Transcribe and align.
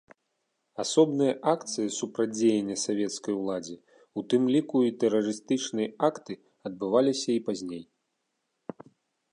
Асобныя 0.83 1.33
акцыі 1.53 1.91
супрацьдзеяння 1.97 2.77
савецкай 2.85 3.33
уладзе, 3.41 3.75
у 4.21 4.25
тым 4.35 4.43
ліку 4.55 4.77
і 4.89 4.95
тэрарыстычныя 5.05 5.95
акты 6.09 6.33
адбываліся 6.71 7.29
і 7.37 7.39
пазней. 7.51 7.83